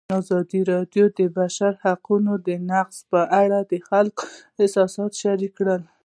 [0.19, 2.31] ازادي راډیو د د بشري حقونو
[2.71, 4.23] نقض په اړه د خلکو
[4.61, 5.77] احساسات شریک کړي.